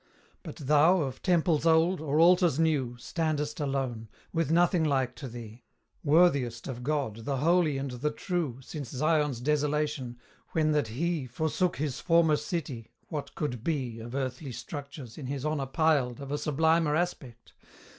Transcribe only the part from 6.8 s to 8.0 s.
God, the holy and